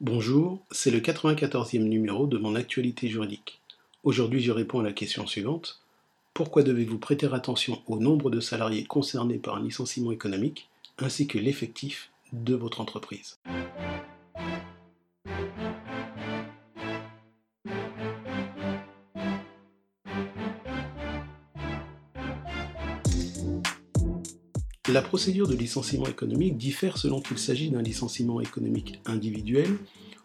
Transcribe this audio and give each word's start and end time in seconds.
Bonjour, 0.00 0.60
c'est 0.70 0.92
le 0.92 1.00
94e 1.00 1.82
numéro 1.82 2.28
de 2.28 2.38
mon 2.38 2.54
actualité 2.54 3.08
juridique. 3.08 3.60
Aujourd'hui, 4.04 4.40
je 4.40 4.52
réponds 4.52 4.78
à 4.78 4.84
la 4.84 4.92
question 4.92 5.26
suivante. 5.26 5.80
Pourquoi 6.34 6.62
devez-vous 6.62 6.98
prêter 6.98 7.26
attention 7.32 7.82
au 7.88 7.98
nombre 7.98 8.30
de 8.30 8.38
salariés 8.38 8.84
concernés 8.84 9.38
par 9.38 9.56
un 9.56 9.62
licenciement 9.64 10.12
économique 10.12 10.68
ainsi 10.98 11.26
que 11.26 11.38
l'effectif 11.38 12.10
de 12.32 12.54
votre 12.54 12.80
entreprise? 12.80 13.40
La 24.88 25.02
procédure 25.02 25.46
de 25.46 25.54
licenciement 25.54 26.06
économique 26.06 26.56
diffère 26.56 26.96
selon 26.96 27.20
qu'il 27.20 27.38
s'agit 27.38 27.68
d'un 27.68 27.82
licenciement 27.82 28.40
économique 28.40 28.98
individuel 29.04 29.76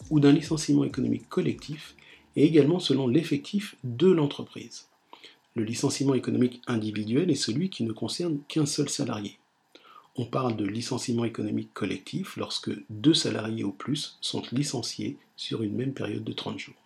ou 0.09 0.21
d'un 0.21 0.31
licenciement 0.31 0.85
économique 0.85 1.27
collectif 1.27 1.95
et 2.37 2.45
également 2.45 2.79
selon 2.79 3.09
l'effectif 3.09 3.75
de 3.83 4.09
l'entreprise. 4.09 4.85
Le 5.55 5.65
licenciement 5.65 6.13
économique 6.13 6.61
individuel 6.65 7.29
est 7.29 7.35
celui 7.35 7.69
qui 7.69 7.83
ne 7.83 7.91
concerne 7.91 8.39
qu'un 8.47 8.65
seul 8.65 8.87
salarié. 8.87 9.37
On 10.15 10.25
parle 10.25 10.55
de 10.55 10.65
licenciement 10.65 11.25
économique 11.25 11.73
collectif 11.73 12.37
lorsque 12.37 12.71
deux 12.89 13.13
salariés 13.13 13.65
ou 13.65 13.73
plus 13.73 14.17
sont 14.21 14.43
licenciés 14.53 15.17
sur 15.35 15.61
une 15.61 15.75
même 15.75 15.93
période 15.93 16.23
de 16.23 16.31
30 16.31 16.59
jours. 16.59 16.81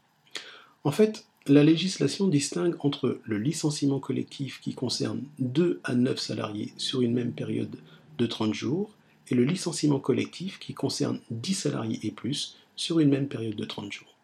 En 0.83 0.91
fait, 0.91 1.26
la 1.49 1.63
législation 1.63 2.27
distingue 2.27 2.75
entre 2.79 3.19
le 3.23 3.37
licenciement 3.37 3.99
collectif 3.99 4.59
qui 4.61 4.73
concerne 4.73 5.23
2 5.39 5.79
à 5.83 5.95
9 5.95 6.19
salariés 6.19 6.73
sur 6.77 7.01
une 7.01 7.13
même 7.13 7.31
période 7.31 7.75
de 8.17 8.25
30 8.25 8.53
jours 8.53 8.91
et 9.29 9.35
le 9.35 9.43
licenciement 9.43 9.99
collectif 9.99 10.59
qui 10.59 10.73
concerne 10.73 11.19
10 11.31 11.53
salariés 11.53 11.99
et 12.03 12.11
plus 12.11 12.57
sur 12.75 12.99
une 12.99 13.09
même 13.09 13.27
période 13.27 13.55
de 13.55 13.65
30 13.65 13.91
jours. 13.91 14.15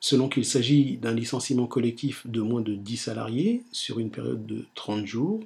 Selon 0.00 0.28
qu'il 0.28 0.44
s'agit 0.44 0.96
d'un 0.96 1.12
licenciement 1.12 1.66
collectif 1.66 2.26
de 2.26 2.40
moins 2.40 2.60
de 2.60 2.74
10 2.74 2.96
salariés 2.96 3.62
sur 3.72 3.98
une 3.98 4.10
période 4.10 4.46
de 4.46 4.64
30 4.74 5.06
jours 5.06 5.40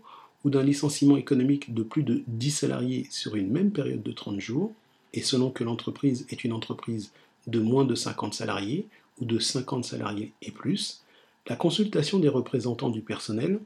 ou 0.45 0.51
d'un 0.51 0.63
licenciement 0.63 1.17
économique 1.17 1.73
de 1.73 1.83
plus 1.83 2.03
de 2.03 2.23
10 2.27 2.51
salariés 2.51 3.07
sur 3.11 3.37
une 3.37 3.51
même 3.51 3.71
période 3.71 4.03
de 4.03 4.13
30 4.13 4.41
jours, 4.41 4.73
et 5.15 5.23
selon 5.23 5.51
que 5.51 5.63
l'entreprise 5.63 6.27
est 6.31 6.43
une 6.43 6.53
entreprise 6.53 7.13
de 7.47 7.61
moins 7.61 7.85
de 7.85 7.95
50 7.95 8.35
salariés 8.35 8.89
ou 9.21 9.25
de 9.25 9.39
50 9.39 9.85
salariés 9.85 10.33
et 10.43 10.51
plus, 10.51 11.03
la 11.49 11.57
consultation 11.57 12.19
des 12.19 12.29
représentants 12.29 12.91
du 12.91 13.01
personnel, 13.01 13.61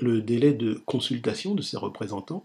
le 0.00 0.20
délai 0.20 0.52
de 0.52 0.74
consultation 0.86 1.54
de 1.54 1.62
ces 1.62 1.76
représentants, 1.76 2.44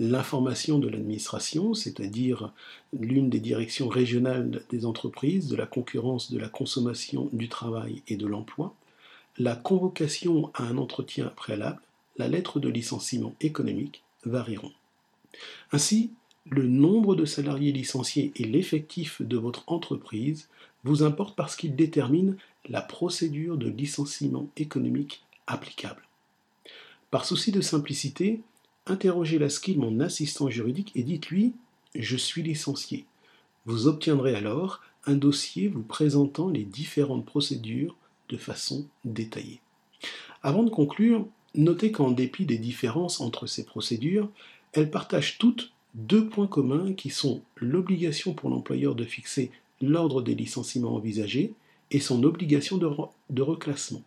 l'information 0.00 0.78
de 0.78 0.88
l'administration, 0.88 1.74
c'est-à-dire 1.74 2.52
l'une 2.92 3.30
des 3.30 3.38
directions 3.38 3.88
régionales 3.88 4.62
des 4.70 4.86
entreprises, 4.86 5.48
de 5.48 5.56
la 5.56 5.66
concurrence, 5.66 6.32
de 6.32 6.38
la 6.38 6.48
consommation, 6.48 7.28
du 7.32 7.48
travail 7.48 8.02
et 8.08 8.16
de 8.16 8.26
l'emploi, 8.26 8.74
la 9.38 9.54
convocation 9.54 10.50
à 10.54 10.64
un 10.64 10.78
entretien 10.78 11.26
préalable, 11.36 11.80
la 12.16 12.28
lettre 12.28 12.60
de 12.60 12.68
licenciement 12.68 13.34
économique 13.40 14.02
varieront. 14.24 14.72
Ainsi, 15.72 16.10
le 16.50 16.66
nombre 16.66 17.14
de 17.14 17.24
salariés 17.24 17.72
licenciés 17.72 18.32
et 18.36 18.44
l'effectif 18.44 19.22
de 19.22 19.36
votre 19.36 19.64
entreprise 19.66 20.48
vous 20.84 21.02
importe 21.02 21.36
parce 21.36 21.56
qu'il 21.56 21.74
détermine 21.74 22.36
la 22.68 22.82
procédure 22.82 23.56
de 23.56 23.68
licenciement 23.68 24.48
économique 24.56 25.24
applicable. 25.46 26.02
Par 27.10 27.24
souci 27.24 27.52
de 27.52 27.60
simplicité, 27.60 28.40
interrogez 28.86 29.38
la 29.38 29.48
skill 29.48 29.78
mon 29.78 30.00
assistant 30.00 30.50
juridique 30.50 30.92
et 30.94 31.02
dites-lui 31.02 31.54
Je 31.94 32.16
suis 32.16 32.42
licencié. 32.42 33.06
Vous 33.66 33.86
obtiendrez 33.86 34.34
alors 34.34 34.80
un 35.06 35.14
dossier 35.14 35.68
vous 35.68 35.82
présentant 35.82 36.48
les 36.48 36.64
différentes 36.64 37.24
procédures 37.24 37.96
de 38.28 38.36
façon 38.36 38.86
détaillée. 39.04 39.60
Avant 40.42 40.62
de 40.62 40.70
conclure, 40.70 41.26
notez 41.54 41.92
qu'en 41.92 42.10
dépit 42.10 42.46
des 42.46 42.58
différences 42.58 43.20
entre 43.20 43.46
ces 43.46 43.64
procédures, 43.64 44.30
elles 44.72 44.90
partagent 44.90 45.38
toutes 45.38 45.73
deux 45.94 46.28
points 46.28 46.46
communs 46.46 46.92
qui 46.92 47.10
sont 47.10 47.42
l'obligation 47.56 48.34
pour 48.34 48.50
l'employeur 48.50 48.94
de 48.94 49.04
fixer 49.04 49.50
l'ordre 49.80 50.22
des 50.22 50.34
licenciements 50.34 50.94
envisagés 50.94 51.52
et 51.90 52.00
son 52.00 52.24
obligation 52.24 52.78
de, 52.78 53.40
reclassement, 53.40 54.02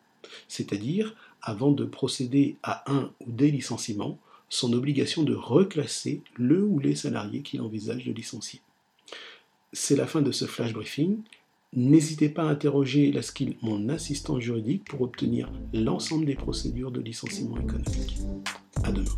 c'est-à-dire, 0.48 1.16
avant 1.42 1.72
de 1.72 1.86
procéder 1.86 2.58
à 2.64 2.92
un 2.92 3.12
ou 3.26 3.32
des 3.32 3.52
licenciements, 3.52 4.18
son 4.50 4.74
obligation 4.74 5.24
de 5.24 5.36
reclasser 5.36 6.22
le 6.36 6.64
ou 6.64 6.80
les 6.80 6.96
salariés 6.96 7.42
qu'il 7.42 7.62
envisage 7.62 8.06
de 8.06 8.12
licencier. 8.12 8.62
C'est 9.74 9.96
la 9.96 10.08
fin 10.08 10.22
de 10.22 10.32
ce 10.32 10.46
flash 10.46 10.74
briefing. 10.74 11.20
N'hésitez 11.74 12.30
pas 12.30 12.44
à 12.44 12.52
interroger 12.52 13.12
la 13.12 13.22
skill 13.22 13.56
Mon 13.62 13.90
assistant 13.90 14.40
juridique 14.40 14.86
pour 14.86 15.02
obtenir 15.02 15.52
l'ensemble 15.74 16.26
des 16.26 16.36
procédures 16.36 16.92
de 16.92 17.02
licenciement 17.02 17.58
économique. 17.58 18.18
À 18.84 18.92
demain. 18.92 19.12